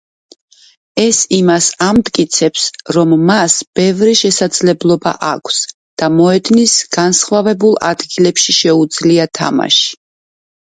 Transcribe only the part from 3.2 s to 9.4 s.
მას ბევრი შესაძლებლობა აქვს და მოედნის განსხვავებულ ადგილებში შეუძლია